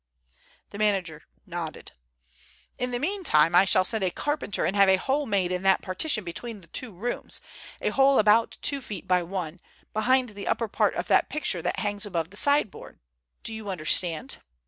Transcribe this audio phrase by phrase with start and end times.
[0.71, 1.91] The manager nodded.
[2.79, 5.83] "In the meantime I shall send a carpenter and have a hole made in that
[5.83, 7.39] partition between the two rooms,
[7.79, 9.59] a hole about two feet by one,
[9.93, 12.99] behind the upper part of that picture that hangs above the sideboard.
[13.43, 14.37] Do you understand?"